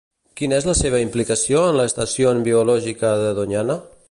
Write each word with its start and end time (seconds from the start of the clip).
Quina 0.39 0.55
és 0.61 0.65
la 0.69 0.73
seva 0.79 1.01
implicació 1.03 1.61
en 1.67 1.79
la 1.81 1.87
Estación 1.91 2.43
Biológica 2.49 3.17
de 3.27 3.33
Doñana? 3.43 3.83